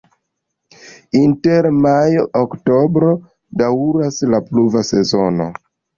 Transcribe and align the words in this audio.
Inter 1.19 1.67
majo-oktobro 1.83 3.11
daŭras 3.63 4.19
la 4.33 4.41
pluva 4.49 4.85
sezono. 4.93 5.49